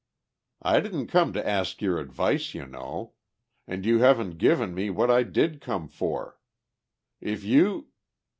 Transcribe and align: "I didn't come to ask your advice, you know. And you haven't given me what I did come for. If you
"I 0.63 0.79
didn't 0.79 1.09
come 1.09 1.31
to 1.33 1.47
ask 1.47 1.79
your 1.79 1.99
advice, 1.99 2.55
you 2.55 2.65
know. 2.65 3.13
And 3.67 3.85
you 3.85 3.99
haven't 3.99 4.39
given 4.39 4.73
me 4.73 4.89
what 4.89 5.11
I 5.11 5.21
did 5.21 5.61
come 5.61 5.87
for. 5.87 6.39
If 7.19 7.43
you 7.43 7.89